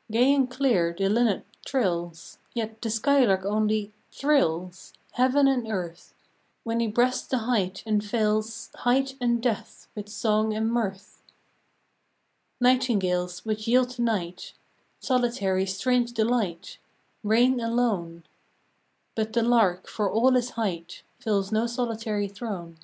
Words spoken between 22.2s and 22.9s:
throne.